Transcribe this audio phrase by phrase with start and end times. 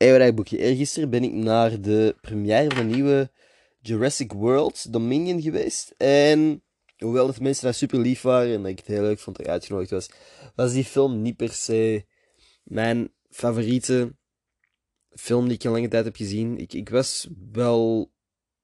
[0.00, 0.58] Eeuwrijk boekje.
[0.58, 3.30] Eergisteren ben ik naar de première van de nieuwe
[3.80, 5.94] Jurassic World Dominion geweest.
[5.96, 6.62] En
[6.98, 9.52] hoewel de mensen daar super lief waren en ik het heel leuk vond dat ik
[9.52, 10.10] uitgenodigd was,
[10.54, 12.04] was die film niet per se
[12.62, 14.14] mijn favoriete
[15.10, 16.58] film die ik in lange tijd heb gezien.
[16.58, 18.12] Ik, ik was wel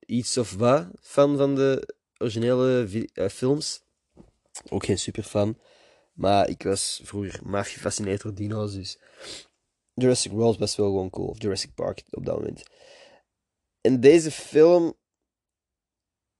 [0.07, 3.83] iets of wat fan van de originele uh, films.
[4.69, 5.59] Ook geen super fan.
[6.13, 8.99] Maar ik was vroeger maar gefascineerd door dino's, dus
[10.01, 11.29] Jurassic World was wel gewoon cool.
[11.29, 12.63] Of Jurassic Park op dat moment.
[13.81, 14.95] In deze film,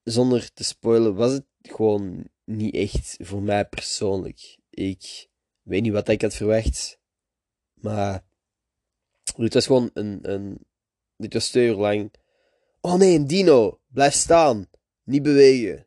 [0.03, 4.59] zonder te spoilen, was het gewoon niet echt voor mij persoonlijk.
[4.71, 5.29] Ik
[5.63, 6.99] weet niet wat ik had verwacht.
[7.75, 8.25] Maar
[9.37, 10.67] dit was gewoon een, een.
[11.17, 12.15] Dit was twee uur lang.
[12.81, 13.81] Oh nee, dino!
[13.87, 14.71] Blijf staan!
[15.03, 15.87] Niet bewegen.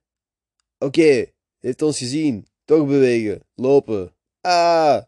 [0.78, 2.48] Oké, heeft ons gezien.
[2.66, 3.48] Toch bewegen.
[3.56, 4.16] Lopen.
[4.42, 5.04] Ah!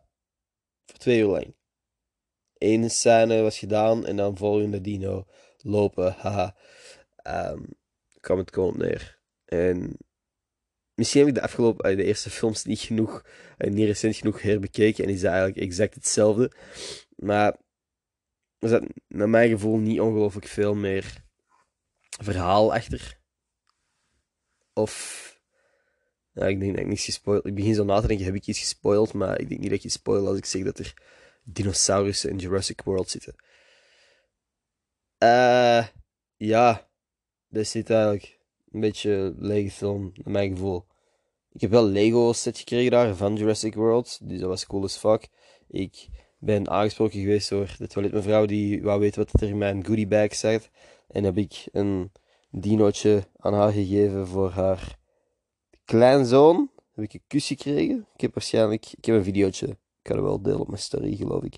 [0.85, 1.55] Voor twee uur lang.
[2.61, 5.25] Eén scène was gedaan en dan volgende dino.
[5.61, 6.13] Lopen.
[6.17, 6.55] Haha.
[7.27, 7.65] Um,
[8.19, 9.19] kwam het gewoon neer.
[9.45, 9.97] En
[10.93, 13.25] misschien heb ik de afgelopen, de eerste films niet genoeg,
[13.57, 16.51] eh, niet recent genoeg herbekeken en is dat eigenlijk exact hetzelfde.
[17.15, 17.57] Maar
[18.59, 21.23] er zat naar mijn gevoel niet ongelooflijk veel meer
[22.23, 23.19] verhaal achter.
[24.73, 25.29] Of
[26.33, 27.45] ik denk dat ik niets gespoild.
[27.45, 29.13] Ik begin zo na te denken, heb ik iets gespoild?
[29.13, 30.93] Maar ik denk niet dat ik iets als ik zeg dat er
[31.43, 33.35] dinosaurussen in Jurassic World zitten.
[35.23, 35.87] Uh,
[36.37, 36.89] ja,
[37.47, 38.39] dit zit eigenlijk
[38.71, 40.85] een beetje lege film, naar mijn gevoel.
[41.51, 44.97] Ik heb wel Lego set gekregen daar van Jurassic World, dus dat was cool as
[44.97, 45.27] fuck.
[45.67, 50.07] Ik ben aangesproken geweest door de toiletmevrouw die wou weten wat er in mijn goodie
[50.07, 50.69] bag zat.
[51.07, 52.11] En heb ik een
[52.49, 54.97] dinootje aan haar gegeven voor haar
[55.85, 56.69] kleinzoon.
[56.93, 58.07] Heb ik een kus gekregen.
[58.13, 61.15] Ik heb waarschijnlijk, ik heb een videootje, ik kan het wel delen op mijn story
[61.15, 61.57] geloof ik.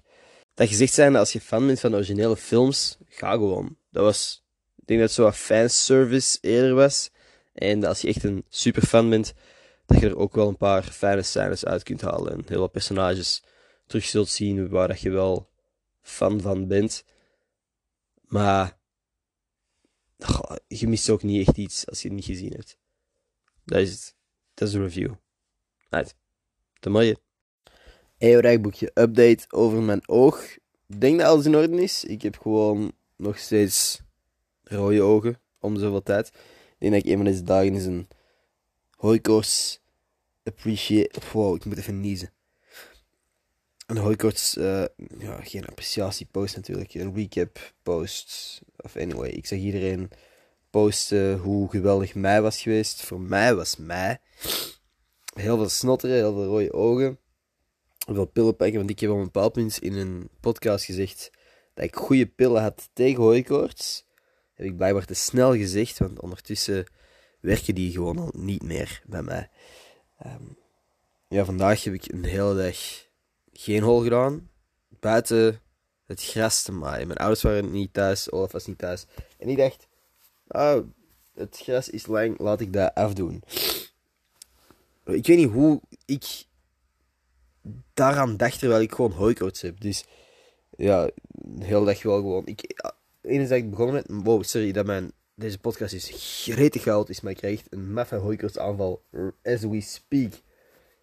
[0.53, 3.77] Dat gezegd zijn, als je fan bent van originele films, ga gewoon.
[3.91, 7.11] Dat was, ik denk dat het zo wat fanservice eerder was.
[7.53, 9.33] En als je echt een super fan bent,
[9.85, 12.33] dat je er ook wel een paar fijne scènes uit kunt halen.
[12.33, 13.43] En heel wat personages
[13.85, 15.49] terug zult zien waar dat je wel
[16.01, 17.05] fan van bent.
[18.21, 18.77] Maar
[20.67, 22.77] je mist ook niet echt iets als je het niet gezien hebt.
[23.65, 24.15] Dat is het.
[24.53, 25.13] Dat is de review.
[25.89, 26.15] Right.
[26.79, 26.89] Te
[28.23, 30.57] Eeuwrijkboekje update over mijn oog.
[30.87, 32.03] Ik denk dat alles in orde is.
[32.03, 34.01] Ik heb gewoon nog steeds
[34.63, 36.27] rode ogen om zoveel tijd.
[36.27, 38.07] Ik denk dat ik een van deze dagen is een
[38.95, 39.81] hooikoorts
[40.43, 41.19] appreciate...
[41.31, 42.31] Wow, ik moet even niezen.
[43.85, 44.57] Een hooikoorts...
[44.57, 44.85] Uh,
[45.17, 46.93] ja, geen appreciatiepost natuurlijk.
[46.93, 48.61] Een recap post.
[48.77, 50.09] Of anyway, ik zeg iedereen
[50.69, 53.01] posten hoe geweldig mei was geweest.
[53.01, 54.17] Voor mij was mei.
[55.33, 57.17] Heel veel snotteren, heel veel rode ogen.
[58.05, 61.31] Veel pillen pakken, want ik heb op een bepaald punt in een podcast gezegd
[61.73, 64.05] dat ik goede pillen had tegen hooikoorts.
[64.53, 66.85] Heb ik blijkbaar te snel gezegd, want ondertussen
[67.39, 69.49] werken die gewoon al niet meer bij mij.
[70.17, 70.43] Ehm,
[71.27, 72.77] ja, vandaag heb ik een hele dag
[73.53, 74.49] geen hol gedaan.
[74.99, 75.61] Buiten
[76.05, 77.07] het gras te maaien.
[77.07, 79.05] Mijn ouders waren niet thuis, Olaf was niet thuis.
[79.37, 79.87] En ik dacht,
[80.47, 80.83] ah,
[81.33, 83.43] het gras is lang, laat ik dat afdoen.
[85.05, 86.45] Ik weet niet hoe ik
[87.93, 89.81] daaraan dacht terwijl ik gewoon hooikoorts heb.
[89.81, 90.05] Dus
[90.77, 92.45] ja, de hele dag wel gewoon.
[92.45, 92.81] Ik,
[93.21, 96.11] dag ik begonnen met, wow, sorry dat mijn, deze podcast is
[96.43, 99.03] gretig goud is, maar ik krijg een maffe hooikoorts aanval
[99.43, 100.33] as we speak.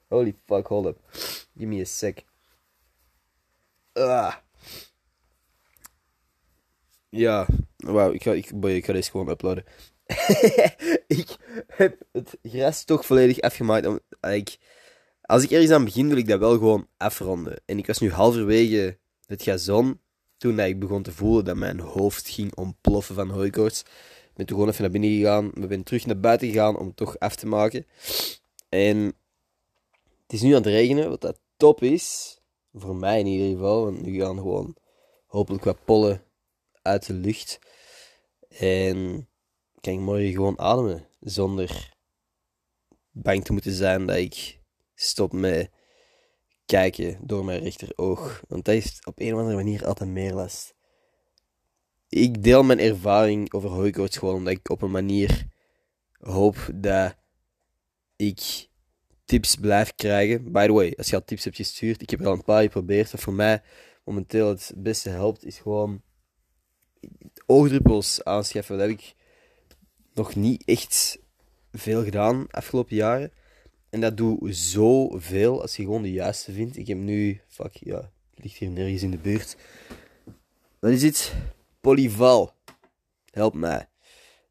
[0.08, 0.98] Holy fuck, hold up.
[1.56, 2.24] Give me a sec.
[3.92, 4.34] Ah.
[7.08, 9.64] Ja, wauw, ik ga, ik, ik ga deze gewoon uploaden.
[11.20, 13.86] ik heb het gras toch volledig afgemaakt.
[13.86, 14.58] Om, ik,
[15.30, 17.62] als ik ergens aan begin, wil ik dat wel gewoon afronden.
[17.64, 20.00] En ik was nu halverwege het gazon
[20.36, 23.80] toen ik begon te voelen dat mijn hoofd ging ontploffen van hooikoorts.
[23.80, 25.50] Ik ben toen gewoon even naar binnen gegaan.
[25.54, 27.86] We zijn terug naar buiten gegaan om het toch af te maken.
[28.68, 28.96] En
[30.22, 32.38] het is nu aan het regenen, wat dat top is.
[32.72, 33.84] Voor mij in ieder geval.
[33.84, 34.76] Want nu gaan gewoon
[35.26, 36.22] hopelijk wat pollen
[36.82, 37.58] uit de lucht.
[38.48, 39.28] En
[39.80, 41.06] kan ik morgen gewoon ademen.
[41.20, 41.92] Zonder
[43.10, 44.59] bang te moeten zijn dat ik
[45.00, 45.70] stop met
[46.66, 48.42] kijken door mijn rechteroog.
[48.48, 50.74] Want dat heeft op een of andere manier altijd meer last.
[52.08, 55.46] Ik deel mijn ervaring over hooikoorts gewoon omdat ik op een manier
[56.18, 57.16] hoop dat
[58.16, 58.68] ik
[59.24, 60.52] tips blijf krijgen.
[60.52, 62.62] By the way, als je al tips hebt gestuurd, ik heb er al een paar
[62.62, 63.10] geprobeerd.
[63.10, 63.62] Wat voor mij
[64.04, 66.02] momenteel het beste helpt, is gewoon
[67.46, 68.78] oogdruppels aanschaffen.
[68.78, 69.14] Dat heb ik
[70.14, 71.18] nog niet echt
[71.72, 73.32] veel gedaan afgelopen jaren.
[73.90, 76.76] En dat doe zoveel als je gewoon de juiste vindt.
[76.76, 77.96] Ik heb nu, fuck ja,
[78.30, 79.56] het ligt hier nergens in de buurt.
[80.78, 81.34] Wat is het?
[81.80, 82.52] Polyval.
[83.30, 83.88] Help mij.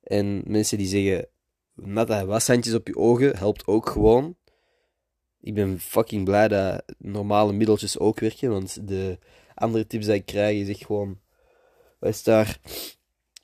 [0.04, 1.28] En mensen die zeggen,
[1.74, 4.38] natte washandjes op je ogen helpt ook gewoon.
[5.42, 9.18] Ik ben fucking blij dat normale middeltjes ook werken, want de
[9.56, 11.20] andere tips die ik krijg is echt gewoon,
[12.00, 12.60] wat is daar,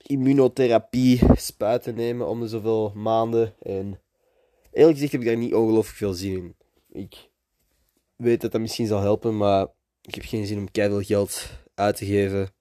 [0.02, 3.54] immunotherapie, spuiten nemen om de zoveel maanden.
[3.62, 4.00] En
[4.76, 6.56] eerlijk gezegd heb ik daar niet ongelooflijk veel zin in.
[6.90, 7.30] Ik
[8.16, 9.68] weet dat dat misschien zal helpen, maar
[10.02, 12.54] ik heb geen zin om keihard geld uit te geven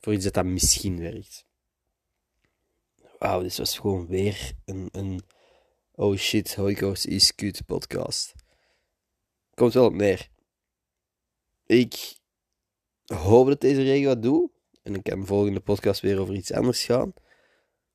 [0.00, 1.44] voor iets dat dat misschien werkt.
[3.18, 5.20] Wauw, dit was gewoon weer een, een
[5.94, 8.34] oh shit, Holocaust is kut podcast.
[9.54, 10.28] Komt wel op neer.
[11.66, 12.18] Ik
[13.04, 14.50] hoop dat deze regel wat doet.
[14.82, 17.12] En ik kan de volgende podcast weer over iets anders gaan.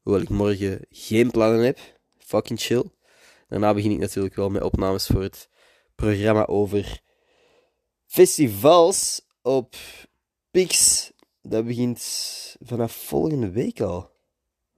[0.01, 1.79] Hoewel ik morgen geen plannen heb.
[2.17, 2.91] Fucking chill.
[3.47, 5.49] Daarna begin ik natuurlijk wel met opnames voor het
[5.95, 7.01] programma over
[8.05, 9.75] festivals op
[10.51, 11.11] Pix.
[11.41, 12.01] Dat begint
[12.59, 14.11] vanaf volgende week al.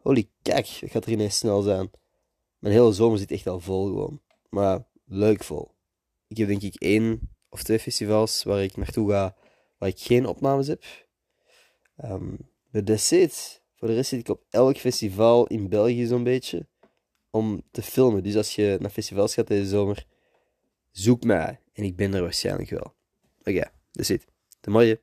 [0.01, 1.91] Holy kijk, dat gaat er ineens snel zijn.
[2.59, 4.21] Mijn hele zomer zit echt al vol gewoon.
[4.49, 5.75] Maar leuk vol.
[6.27, 9.35] Ik heb denk ik één of twee festivals waar ik naartoe ga
[9.77, 10.83] waar ik geen opnames heb.
[12.05, 12.37] Um.
[13.75, 16.67] Voor de rest zit ik op elk festival in België zo'n beetje
[17.29, 18.24] om te filmen.
[18.24, 20.06] Dus als je naar festivals gaat deze zomer,
[20.91, 21.59] zoek mij.
[21.74, 22.95] En ik ben er waarschijnlijk wel.
[23.39, 24.25] Oké, okay, that's it.
[24.59, 25.01] De mooie.